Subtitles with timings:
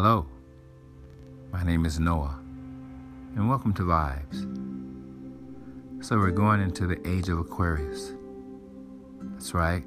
[0.00, 0.26] Hello,
[1.50, 2.38] my name is Noah,
[3.34, 4.44] and welcome to Vibes.
[6.04, 8.12] So, we're going into the age of Aquarius.
[9.20, 9.82] That's right,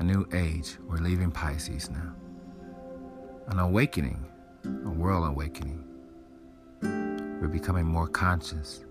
[0.00, 0.76] a new age.
[0.86, 2.14] We're leaving Pisces now.
[3.46, 4.22] An awakening,
[4.84, 5.82] a world awakening.
[6.82, 8.84] We're becoming more conscious.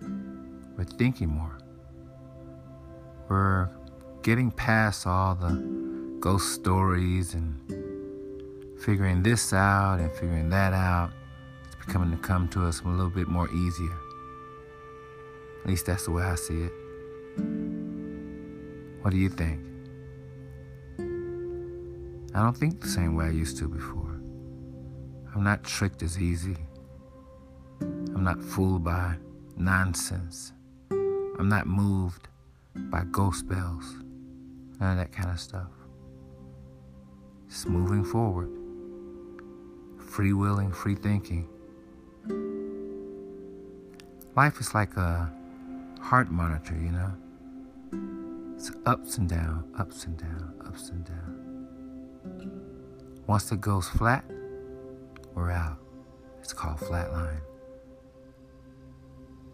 [0.00, 1.58] We're thinking more.
[3.28, 3.68] We're
[4.22, 5.62] getting past all the
[6.18, 7.83] ghost stories and
[8.84, 11.10] figuring this out and figuring that out.
[11.64, 13.96] It's becoming to come to us a little bit more easier.
[15.62, 16.72] At least that's the way I see it.
[19.00, 19.60] What do you think?
[22.34, 24.20] I don't think the same way I used to before.
[25.34, 26.56] I'm not tricked as easy.
[27.80, 29.16] I'm not fooled by
[29.56, 30.52] nonsense.
[30.90, 32.28] I'm not moved
[32.74, 33.94] by ghost bells.
[34.78, 35.70] None of that kind of stuff.
[37.48, 38.63] Just moving forward.
[40.14, 41.48] Free willing, free thinking.
[44.36, 45.28] Life is like a
[46.00, 47.12] heart monitor, you know?
[48.56, 51.66] It's ups and down, ups and down, ups and down.
[53.26, 54.24] Once it goes flat,
[55.34, 55.78] we're out.
[56.38, 57.40] It's called flatline.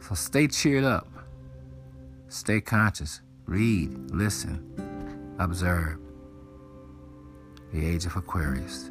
[0.01, 1.09] So stay cheered up.
[2.29, 3.23] Stay conscious.
[3.47, 5.97] Read, listen, observe.
[7.73, 8.91] The age of Aquarius.